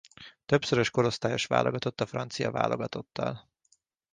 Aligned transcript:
Többszörös 0.45 0.89
korosztályos 0.89 1.45
válogatott 1.45 2.01
a 2.01 2.05
francia 2.05 2.51
válogatottal. 2.51 3.49